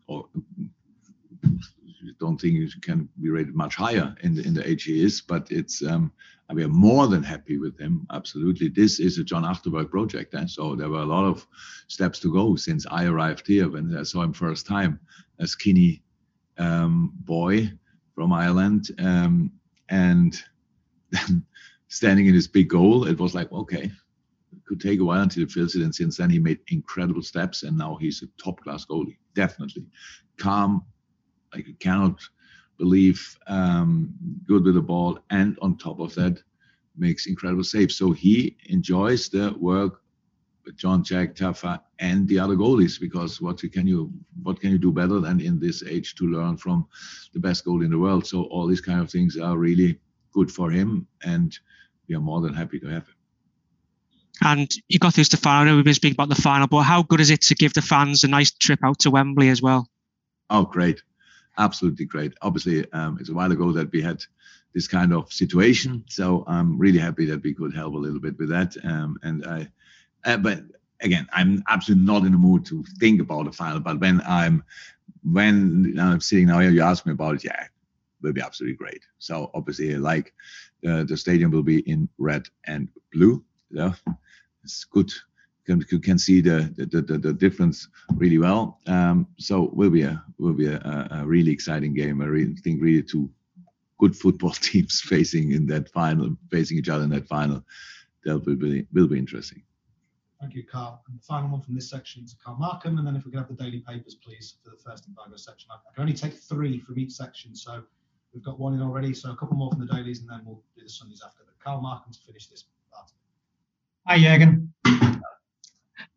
Or 0.09 0.29
don't 2.21 2.41
think 2.41 2.59
it 2.59 2.83
can 2.83 3.09
be 3.21 3.31
rated 3.31 3.55
much 3.55 3.75
higher 3.75 4.15
in 4.23 4.35
the 4.35 4.47
in 4.47 4.55
the 4.55 4.65
is, 4.65 5.21
but 5.21 5.51
it's 5.51 5.83
um, 5.83 6.13
we 6.53 6.63
are 6.63 6.69
more 6.69 7.07
than 7.07 7.23
happy 7.23 7.59
with 7.59 7.79
him. 7.79 8.07
Absolutely, 8.13 8.69
this 8.69 9.01
is 9.01 9.19
a 9.19 9.25
John 9.25 9.45
Achterberg 9.45 9.91
project, 9.91 10.35
and 10.35 10.45
eh? 10.45 10.49
so 10.49 10.77
there 10.77 10.89
were 10.89 11.01
a 11.01 11.13
lot 11.17 11.25
of 11.25 11.47
steps 11.89 12.21
to 12.21 12.33
go 12.33 12.57
since 12.57 12.87
I 12.91 13.07
arrived 13.07 13.47
here 13.47 13.69
when 13.69 13.97
I 13.97 14.03
saw 14.03 14.23
him 14.23 14.33
first 14.33 14.67
time, 14.67 15.01
a 15.39 15.47
skinny 15.47 16.03
um, 16.59 17.13
boy 17.15 17.73
from 18.15 18.33
Ireland, 18.33 18.91
um, 18.99 19.53
and 19.89 20.37
standing 21.89 22.27
in 22.27 22.35
his 22.35 22.49
big 22.49 22.69
goal, 22.69 23.07
it 23.07 23.19
was 23.19 23.35
like 23.35 23.51
okay, 23.51 23.91
could 24.67 24.81
take 24.81 25.01
a 25.01 25.05
while 25.05 25.23
until 25.23 25.45
he 25.47 25.53
fills 25.53 25.75
it, 25.75 25.83
and 25.83 25.95
since 25.95 26.19
then 26.19 26.31
he 26.31 26.39
made 26.39 26.59
incredible 26.69 27.23
steps, 27.23 27.63
and 27.63 27.79
now 27.79 27.97
he's 28.01 28.23
a 28.23 28.43
top 28.43 28.61
class 28.61 28.85
goalie, 28.85 29.19
definitely 29.35 29.87
calm, 30.39 30.85
I 31.53 31.65
cannot 31.79 32.21
believe 32.79 33.39
um, 33.47 34.15
good 34.47 34.65
with 34.65 34.75
the 34.75 34.81
ball, 34.81 35.19
and 35.31 35.59
on 35.61 35.77
top 35.77 36.01
of 36.01 36.15
that, 36.15 36.43
makes 36.97 37.27
incredible 37.27 37.65
saves. 37.65 37.97
So 37.97 38.13
he 38.13 38.57
enjoys 38.67 39.29
the 39.29 39.55
work 39.59 40.03
with 40.65 40.77
John 40.77 41.03
Achterberg 41.03 41.81
and 41.99 42.29
the 42.29 42.39
other 42.39 42.55
goalies 42.55 43.01
because 43.01 43.41
what 43.41 43.61
can 43.73 43.87
you 43.87 44.13
what 44.43 44.61
can 44.61 44.71
you 44.71 44.79
do 44.79 44.93
better 44.93 45.21
than 45.21 45.41
in 45.41 45.59
this 45.59 45.83
age 45.83 46.15
to 46.17 46.27
learn 46.27 46.57
from 46.57 46.87
the 47.33 47.41
best 47.41 47.65
goalie 47.65 47.85
in 47.85 47.91
the 47.91 47.99
world? 47.99 48.27
So 48.27 48.45
all 48.45 48.67
these 48.67 48.81
kind 48.81 49.01
of 49.01 49.11
things 49.11 49.37
are 49.37 49.57
really 49.57 49.99
good 50.33 50.51
for 50.51 50.71
him, 50.71 51.07
and 51.25 51.59
we 52.09 52.15
are 52.15 52.21
more 52.21 52.41
than 52.41 52.55
happy 52.55 52.79
to 52.81 52.87
have 52.87 53.09
him. 53.09 53.15
And 54.43 54.71
you 54.89 54.99
got 54.99 55.15
through 55.15 55.25
to 55.25 55.31
the 55.31 55.37
final. 55.37 55.77
We've 55.77 55.85
been 55.85 55.95
speaking 55.95 56.17
about 56.17 56.31
the 56.31 56.43
final, 56.43 56.67
but 56.67 56.83
how 56.83 57.03
good 57.03 57.21
is 57.21 57.31
it 57.31 57.43
to 57.43 57.55
give 57.55 57.75
the 57.75 57.83
fans 57.83 58.25
a 58.25 58.29
nice 58.29 58.51
trip 58.51 58.81
out 58.83 59.01
to 59.01 59.11
Wembley 59.11 59.51
as 59.51 59.61
well? 59.61 59.87
Oh, 60.49 60.65
great! 60.65 61.03
Absolutely 61.59 62.07
great. 62.07 62.35
Obviously, 62.43 62.91
um, 62.93 63.19
it's 63.21 63.29
a 63.29 63.35
while 63.35 63.53
ago 63.53 63.73
that 63.73 63.93
we 63.93 64.01
had 64.01 64.23
this 64.75 64.87
kind 64.87 65.13
of 65.13 65.33
situation, 65.33 66.05
so 66.09 66.45
I'm 66.47 66.79
really 66.79 66.99
happy 66.99 67.27
that 67.27 67.43
we 67.43 67.55
could 67.55 67.75
help 67.75 67.95
a 67.95 67.99
little 67.99 68.21
bit 68.21 68.39
with 68.39 68.49
that. 68.51 68.77
Um, 68.85 69.19
and 69.23 69.45
I, 69.45 69.69
uh, 70.25 70.37
but 70.37 70.61
again, 71.01 71.27
I'm 71.33 71.63
absolutely 71.69 72.07
not 72.07 72.25
in 72.25 72.33
the 72.33 72.39
mood 72.39 72.65
to 72.67 72.85
think 72.99 73.21
about 73.21 73.47
the 73.47 73.53
final. 73.53 73.81
But 73.81 74.01
when 74.01 74.21
I'm 74.27 74.63
when 75.23 75.97
I'm 75.99 76.21
sitting 76.21 76.47
now 76.47 76.61
here, 76.61 76.71
you 76.71 76.83
ask 76.83 77.05
me 77.05 77.13
about 77.13 77.37
it. 77.37 77.45
Yeah, 77.45 77.63
it 77.63 77.71
will 78.23 78.33
be 78.33 78.41
absolutely 78.41 78.77
great. 78.77 79.03
So 79.19 79.51
obviously, 79.55 79.97
like 79.97 80.33
uh, 80.87 81.05
the 81.05 81.17
stadium 81.17 81.51
will 81.51 81.63
be 81.63 81.81
in 81.81 82.09
red 82.19 82.47
and 82.67 82.89
blue. 83.13 83.45
Yeah, 83.71 83.95
it's 84.63 84.85
good. 84.85 85.13
You 85.71 85.85
can, 85.85 86.01
can 86.01 86.19
see 86.19 86.41
the, 86.41 86.73
the, 86.77 87.01
the, 87.01 87.19
the 87.19 87.33
difference 87.33 87.89
really 88.15 88.39
well. 88.39 88.81
Um, 88.87 89.29
so 89.39 89.71
will 89.73 89.91
be 89.91 90.03
a 90.03 90.23
will 90.39 90.53
be 90.53 90.67
a, 90.67 91.09
a 91.11 91.25
really 91.25 91.53
exciting 91.53 91.95
game. 91.95 92.21
I 92.21 92.25
really 92.25 92.55
think 92.57 92.83
really 92.83 93.03
two 93.03 93.31
good 93.99 94.17
football 94.17 94.51
teams 94.69 95.01
facing 95.01 95.53
in 95.53 95.67
that 95.67 95.89
final, 95.91 96.37
facing 96.51 96.79
each 96.79 96.89
other 96.89 97.05
in 97.05 97.11
that 97.11 97.29
final. 97.29 97.65
That 98.25 98.45
will 98.45 98.57
be 98.57 98.87
will 98.93 99.07
be 99.07 99.19
interesting. 99.19 99.63
Thank 100.41 100.55
you, 100.55 100.65
Carl. 100.65 101.03
And 101.07 101.19
the 101.19 101.23
final 101.23 101.51
one 101.51 101.61
from 101.61 101.75
this 101.75 101.91
section 101.91 102.25
is 102.25 102.35
Carl 102.43 102.57
Markham. 102.57 102.97
And 102.99 103.07
then 103.07 103.15
if 103.15 103.25
we 103.27 103.31
can 103.31 103.39
have 103.39 103.49
the 103.49 103.63
daily 103.63 103.81
papers, 103.81 104.15
please, 104.15 104.55
for 104.65 104.71
the 104.71 104.77
first 104.77 105.07
embargo 105.07 105.37
section. 105.37 105.69
I 105.71 105.77
can 105.95 106.01
only 106.01 106.15
take 106.15 106.33
three 106.33 106.81
from 106.81 106.99
each 106.99 107.13
section. 107.13 107.55
So 107.55 107.83
we've 108.33 108.43
got 108.43 108.59
one 108.59 108.75
in 108.75 108.81
already. 108.81 109.13
So 109.13 109.31
a 109.31 109.37
couple 109.37 109.57
more 109.57 109.71
from 109.71 109.87
the 109.87 109.93
dailies, 109.95 110.21
and 110.21 110.31
then 110.31 110.41
we'll 110.45 110.63
do 110.75 110.83
the 110.83 110.89
Sundays 110.89 111.23
after. 111.25 111.45
But 111.45 111.63
Carl 111.63 111.83
Markham 111.83 112.13
to 112.13 112.19
finish 112.27 112.47
this 112.47 112.65
part. 112.91 113.11
Hi, 114.07 114.19
Jurgen. 114.19 114.73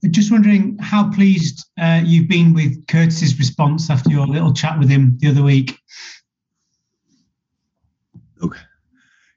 Just 0.10 0.32
wondering 0.32 0.78
how 0.80 1.12
pleased 1.12 1.66
uh, 1.80 2.02
you've 2.04 2.28
been 2.28 2.54
with 2.54 2.88
Curtis's 2.88 3.38
response 3.40 3.90
after 3.90 4.10
your 4.10 4.28
little 4.28 4.54
chat 4.54 4.78
with 4.78 4.90
him 4.90 5.18
the 5.20 5.30
other 5.30 5.44
week. 5.44 5.78
Look, 8.42 8.60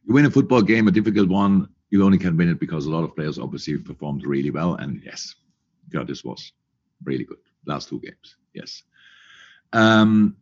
you 0.05 0.13
win 0.13 0.27
a 0.27 0.31
football 0.31 0.63
game, 0.63 0.89
a 0.89 0.91
difficult 0.91 1.29
one, 1.29 1.69
you 1.91 2.05
only 2.05 2.19
can 2.19 2.37
win 2.37 2.49
it 2.49 2.61
because 2.61 2.87
a 2.87 2.91
lot 2.91 3.05
of 3.05 3.15
players 3.15 3.39
obviously 3.39 3.79
performed 3.79 4.27
really 4.27 4.51
well. 4.51 4.75
And 4.75 5.01
yes, 5.05 5.35
Curtis 5.93 6.25
was 6.25 6.53
really 7.05 7.25
good 7.25 7.39
last 7.67 7.89
two 7.89 8.01
games. 8.01 8.37
Yes. 8.55 8.83
Um, 9.73 10.37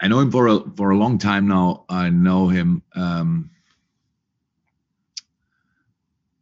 I 0.00 0.08
know 0.08 0.20
him 0.20 0.30
for 0.30 0.48
a 0.48 0.60
for 0.76 0.90
a 0.90 0.96
long 0.96 1.18
time 1.18 1.48
now. 1.48 1.84
I 1.88 2.10
know 2.10 2.48
him, 2.48 2.82
um, 2.94 3.50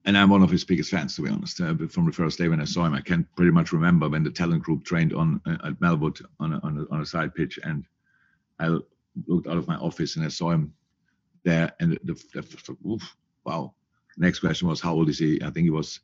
and 0.06 0.16
I'm 0.16 0.30
one 0.30 0.42
of 0.42 0.50
his 0.50 0.64
biggest 0.64 0.90
fans, 0.90 1.16
to 1.16 1.22
be 1.22 1.30
honest. 1.30 1.60
Uh, 1.60 1.75
from 1.88 2.06
the 2.06 2.12
first 2.12 2.38
day 2.38 2.48
when 2.48 2.60
I 2.60 2.64
saw 2.64 2.86
him, 2.86 2.94
I 2.94 3.00
can 3.00 3.26
pretty 3.36 3.52
much 3.52 3.72
remember 3.72 4.08
when 4.08 4.22
the 4.22 4.30
talent 4.30 4.62
group 4.62 4.84
trained 4.84 5.12
on 5.12 5.40
uh, 5.46 5.68
at 5.68 5.80
Melwood 5.80 6.25
on 6.40 6.54
a, 6.54 6.60
on, 6.62 6.78
a, 6.78 6.94
on 6.94 7.00
a 7.02 7.06
side 7.06 7.34
pitch, 7.34 7.58
and 7.62 7.84
I 8.58 8.78
looked 9.26 9.48
out 9.48 9.58
of 9.58 9.68
my 9.68 9.76
office 9.76 10.16
and 10.16 10.25
I 10.25 10.28
saw 10.28 10.50
him 10.50 10.72
there, 11.44 11.72
and 11.80 11.92
the, 11.92 12.14
the, 12.34 12.42
the 12.42 12.76
oof, 12.88 13.16
wow, 13.44 13.75
Next 14.16 14.38
question 14.38 14.68
was 14.68 14.80
how 14.80 14.94
old 14.94 15.08
is 15.08 15.18
he? 15.18 15.40
I 15.42 15.50
think 15.50 15.64
he 15.64 15.70
was 15.70 16.00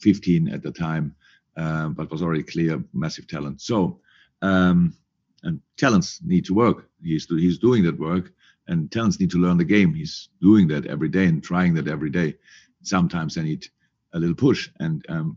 15 0.00 0.48
at 0.48 0.62
the 0.62 0.70
time, 0.70 1.14
um, 1.56 1.94
but 1.94 2.10
was 2.10 2.22
already 2.22 2.42
clear 2.42 2.82
massive 2.92 3.26
talent. 3.26 3.60
So, 3.60 4.00
um, 4.42 4.94
and 5.42 5.60
talents 5.76 6.20
need 6.24 6.44
to 6.46 6.54
work. 6.54 6.88
He's 7.02 7.26
he's 7.26 7.58
doing 7.58 7.82
that 7.84 7.98
work, 7.98 8.32
and 8.68 8.90
talents 8.90 9.18
need 9.18 9.30
to 9.30 9.38
learn 9.38 9.58
the 9.58 9.64
game. 9.64 9.94
He's 9.94 10.28
doing 10.40 10.68
that 10.68 10.86
every 10.86 11.08
day 11.08 11.26
and 11.26 11.42
trying 11.42 11.74
that 11.74 11.88
every 11.88 12.10
day. 12.10 12.36
Sometimes 12.82 13.34
they 13.34 13.42
need 13.42 13.66
a 14.12 14.18
little 14.18 14.34
push, 14.34 14.70
and 14.80 15.04
um, 15.08 15.36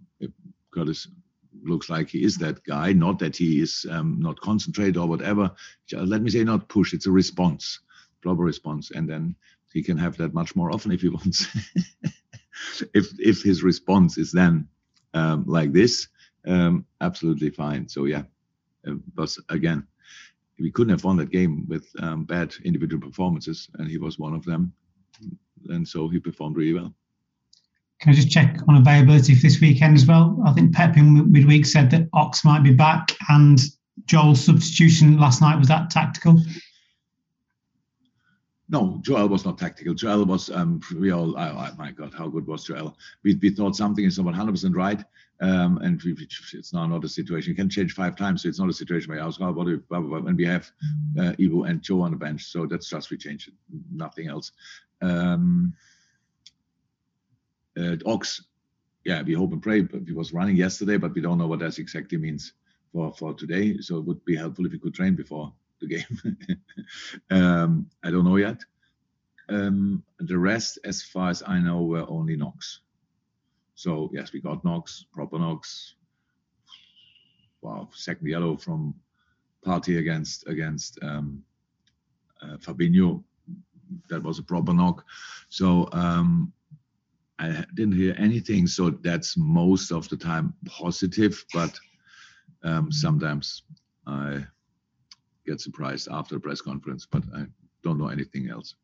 Curtis 0.71 1.07
looks 1.63 1.89
like 1.89 2.09
he 2.09 2.23
is 2.23 2.37
that 2.37 2.63
guy. 2.63 2.93
Not 2.93 3.19
that 3.19 3.35
he 3.35 3.61
is 3.61 3.85
um, 3.89 4.19
not 4.19 4.39
concentrated 4.39 4.97
or 4.97 5.07
whatever. 5.07 5.51
Let 5.91 6.21
me 6.21 6.29
say, 6.29 6.43
not 6.43 6.69
push. 6.69 6.93
It's 6.93 7.07
a 7.07 7.11
response, 7.11 7.79
proper 8.21 8.43
response, 8.43 8.91
and 8.91 9.09
then 9.09 9.35
he 9.73 9.83
can 9.83 9.97
have 9.97 10.17
that 10.17 10.33
much 10.33 10.55
more 10.55 10.71
often 10.71 10.91
if 10.91 11.01
he 11.01 11.09
wants. 11.19 11.47
if 12.93 13.07
if 13.19 13.41
his 13.41 13.63
response 13.63 14.17
is 14.17 14.31
then 14.31 14.67
um, 15.13 15.43
like 15.47 15.73
this, 15.73 16.07
um, 16.45 16.85
absolutely 17.01 17.49
fine. 17.49 17.87
So 17.87 18.05
yeah, 18.05 18.23
uh, 18.87 18.95
but 19.15 19.35
again, 19.49 19.85
we 20.59 20.71
couldn't 20.71 20.91
have 20.91 21.03
won 21.03 21.17
that 21.17 21.31
game 21.31 21.65
with 21.67 21.87
um, 21.99 22.25
bad 22.25 22.53
individual 22.63 23.01
performances, 23.01 23.69
and 23.75 23.89
he 23.89 23.97
was 23.97 24.19
one 24.19 24.33
of 24.33 24.45
them, 24.45 24.73
and 25.69 25.87
so 25.87 26.07
he 26.07 26.19
performed 26.19 26.57
really 26.57 26.73
well. 26.73 26.93
Can 27.99 28.11
I 28.11 28.15
just 28.15 28.31
check 28.31 28.59
on 28.67 28.77
availability 28.77 29.35
for 29.35 29.41
this 29.41 29.59
weekend 29.59 29.95
as 29.95 30.05
well? 30.05 30.41
I 30.45 30.53
think 30.53 30.73
Pep 30.73 30.95
in 30.95 31.31
midweek 31.31 31.65
said 31.65 31.91
that 31.91 32.07
Ox 32.13 32.45
might 32.45 32.63
be 32.63 32.73
back, 32.73 33.15
and 33.27 33.59
Joel's 34.05 34.43
substitution 34.43 35.19
last 35.19 35.41
night 35.41 35.57
was 35.57 35.67
that 35.67 35.89
tactical. 35.89 36.39
No, 38.71 38.99
Joel 39.01 39.27
was 39.27 39.45
not 39.45 39.57
tactical. 39.57 39.95
Joel 39.95 40.25
was, 40.25 40.51
um, 40.51 40.79
we 40.95 41.11
all, 41.11 41.31
my 41.33 41.91
God, 41.95 42.13
how 42.13 42.27
good 42.27 42.45
was 42.45 42.65
Joel? 42.65 42.95
We, 43.23 43.33
we 43.35 43.49
thought 43.49 43.75
something 43.75 44.05
is 44.05 44.19
not 44.19 44.33
100% 44.33 44.75
right. 44.75 45.03
Um, 45.41 45.79
and 45.79 46.01
we, 46.03 46.15
it's 46.53 46.73
now 46.73 46.85
not 46.85 47.03
a 47.03 47.09
situation. 47.09 47.49
You 47.49 47.55
can 47.55 47.69
change 47.69 47.93
five 47.93 48.15
times, 48.15 48.43
so 48.43 48.49
it's 48.49 48.59
not 48.59 48.69
a 48.69 48.73
situation 48.73 49.09
where 49.09 49.23
I 49.23 49.25
was, 49.25 49.39
oh, 49.41 49.51
what 49.51 49.65
do 49.65 49.81
when 49.87 50.35
we 50.35 50.45
have 50.45 50.69
uh, 51.19 51.33
Ivo 51.39 51.63
and 51.63 51.81
Joe 51.81 52.01
on 52.01 52.11
the 52.11 52.17
bench. 52.17 52.45
So 52.45 52.67
that's 52.67 52.89
just 52.89 53.09
we 53.09 53.17
changed 53.17 53.47
it, 53.47 53.53
nothing 53.91 54.27
else. 54.27 54.51
Um, 55.01 55.73
uh, 57.79 57.95
Ox, 58.05 58.43
yeah, 59.05 59.21
we 59.21 59.33
hope 59.33 59.53
and 59.53 59.61
pray. 59.61 59.81
But 59.81 60.01
he 60.05 60.13
was 60.13 60.33
running 60.33 60.55
yesterday, 60.55 60.97
but 60.97 61.13
we 61.13 61.21
don't 61.21 61.37
know 61.37 61.47
what 61.47 61.59
that 61.59 61.79
exactly 61.79 62.17
means 62.17 62.53
for, 62.91 63.13
for 63.13 63.33
today. 63.33 63.77
So 63.79 63.97
it 63.97 64.05
would 64.05 64.23
be 64.25 64.35
helpful 64.35 64.65
if 64.65 64.71
he 64.71 64.79
could 64.79 64.93
train 64.93 65.15
before 65.15 65.53
the 65.79 65.87
game. 65.87 66.59
um, 67.31 67.89
I 68.03 68.11
don't 68.11 68.25
know 68.25 68.35
yet. 68.35 68.63
Um, 69.47 70.03
the 70.19 70.37
rest, 70.37 70.79
as 70.83 71.01
far 71.01 71.29
as 71.29 71.41
I 71.45 71.59
know, 71.59 71.81
were 71.81 72.05
only 72.07 72.35
knocks. 72.35 72.81
So 73.75 74.09
yes, 74.13 74.33
we 74.33 74.41
got 74.41 74.63
knocks, 74.65 75.05
proper 75.11 75.39
knocks. 75.39 75.95
Wow, 77.61 77.89
second 77.93 78.27
yellow 78.27 78.57
from 78.57 78.93
Partey 79.65 79.99
against 79.99 80.47
against 80.47 80.99
um, 81.01 81.43
uh, 82.41 82.57
Fabinho. 82.57 83.23
That 84.09 84.21
was 84.21 84.37
a 84.37 84.43
proper 84.43 84.73
knock. 84.73 85.03
So 85.49 85.89
um, 85.93 86.53
I 87.39 87.65
didn't 87.73 87.95
hear 87.95 88.15
anything. 88.17 88.67
So 88.67 88.89
that's 88.89 89.37
most 89.37 89.91
of 89.91 90.09
the 90.09 90.17
time 90.17 90.53
positive, 90.65 91.43
but 91.53 91.77
um, 92.63 92.91
sometimes 92.91 93.63
I 94.05 94.45
get 95.45 95.61
surprised 95.61 96.09
after 96.11 96.35
a 96.35 96.39
press 96.39 96.61
conference, 96.61 97.07
but 97.09 97.23
I 97.35 97.45
don't 97.83 97.97
know 97.97 98.09
anything 98.09 98.49
else. 98.49 98.75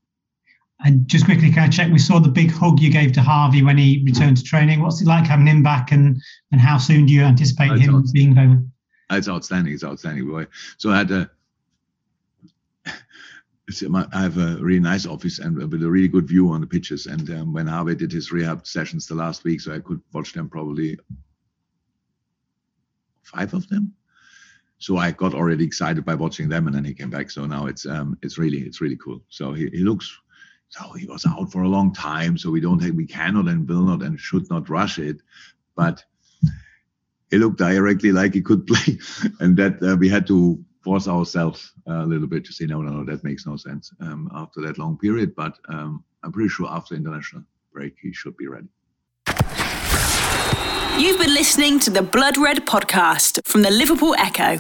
And 0.84 1.08
just 1.08 1.26
quickly, 1.26 1.52
can 1.52 1.64
I 1.64 1.68
check? 1.70 1.92
We 1.92 2.00
saw 2.00 2.20
the 2.20 2.30
big 2.30 2.52
hug 2.52 2.82
you 2.82 2.92
gave 2.92 3.14
to 3.14 3.22
Harvey 3.22 3.64
when 3.64 3.78
he 3.78 4.04
returned 4.06 4.38
to 4.38 4.44
training. 4.44 4.82
What's 4.82 5.02
it 5.02 5.08
like 5.08 5.26
having 5.26 5.48
him 5.48 5.64
back, 5.64 5.92
and 5.92 6.22
and 6.52 6.60
how 6.60 6.78
soon 6.78 7.06
do 7.06 7.14
you 7.14 7.24
anticipate 7.24 7.72
it's 7.72 7.82
him 7.82 8.04
being 8.12 8.32
available? 8.32 8.66
It's 9.12 9.30
outstanding. 9.30 9.74
It's 9.74 9.86
outstanding, 9.86 10.28
boy. 10.28 10.48
So 10.78 10.92
I 10.92 10.98
had 10.98 11.12
a. 11.12 11.30
I 14.14 14.22
have 14.22 14.38
a 14.38 14.58
really 14.58 14.80
nice 14.80 15.08
office 15.08 15.40
and 15.40 15.58
with 15.58 15.82
a 15.82 15.90
really 15.90 16.08
good 16.08 16.28
view 16.28 16.52
on 16.52 16.62
the 16.62 16.68
pitches. 16.68 17.08
And 17.08 17.28
um, 17.32 17.54
when 17.54 17.68
Harvey 17.68 17.96
did 17.96 18.12
his 18.12 18.32
rehab 18.32 18.68
sessions 18.68 19.08
the 19.08 19.16
last 19.16 19.44
week, 19.44 19.62
so 19.62 19.74
I 19.74 19.80
could 19.80 20.02
watch 20.14 20.34
them 20.34 20.50
probably 20.50 21.00
five 23.24 23.54
of 23.56 23.68
them 23.70 23.96
so 24.78 24.98
I 24.98 25.12
got 25.12 25.34
already 25.34 25.66
excited 25.66 26.06
by 26.06 26.16
watching 26.16 26.50
them, 26.50 26.68
and 26.68 26.76
then 26.76 26.86
he 26.86 26.94
came 26.94 27.10
back. 27.10 27.32
So 27.32 27.46
now 27.46 27.66
it's 27.68 27.86
um, 27.86 28.18
it's 28.22 28.38
really 28.38 28.60
it's 28.60 28.82
really 28.82 28.98
cool. 28.98 29.22
So 29.30 29.54
he, 29.54 29.70
he 29.70 29.80
looks 29.80 30.16
so 30.70 30.92
he 30.94 31.06
was 31.06 31.26
out 31.26 31.52
for 31.52 31.64
a 31.64 31.70
long 31.70 31.94
time. 31.94 32.38
So 32.38 32.52
we 32.52 32.60
don't 32.60 32.82
have, 32.84 32.94
we 32.94 33.06
cannot 33.06 33.48
and 33.48 33.68
will 33.68 33.82
not 33.82 34.04
and 34.04 34.20
should 34.20 34.50
not 34.50 34.70
rush 34.70 35.00
it, 35.00 35.18
but 35.76 36.04
he 37.32 37.38
looked 37.38 37.58
directly 37.58 38.12
like 38.12 38.34
he 38.34 38.42
could 38.42 38.68
play, 38.72 39.00
and 39.40 39.56
that 39.58 39.82
uh, 39.82 39.96
we 39.96 40.10
had 40.10 40.28
to 40.28 40.64
force 40.86 41.08
ourselves 41.08 41.74
a 41.88 42.06
little 42.06 42.28
bit 42.28 42.46
to 42.46 42.54
say 42.54 42.66
no, 42.68 42.80
no, 42.82 42.92
no, 42.92 43.04
that 43.04 43.24
makes 43.24 43.48
no 43.48 43.56
sense 43.58 43.92
um, 44.02 44.30
after 44.36 44.62
that 44.62 44.78
long 44.78 44.98
period. 44.98 45.36
But 45.36 45.58
um, 45.68 46.04
I'm 46.24 46.32
pretty 46.32 46.50
sure 46.50 46.68
after 46.70 46.94
international 46.94 47.44
break 47.74 47.96
he 48.02 48.14
should 48.14 48.38
be 48.38 48.48
ready. 48.48 48.68
You've 51.02 51.20
been 51.20 51.34
listening 51.34 51.80
to 51.80 51.90
the 51.90 52.04
Blood 52.04 52.38
Red 52.38 52.66
podcast 52.68 53.40
from 53.46 53.64
the 53.64 53.72
Liverpool 53.72 54.16
Echo. 54.20 54.60